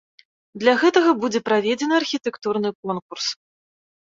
[0.61, 3.27] Для гэтага будзе праведзены архітэктурны конкурс.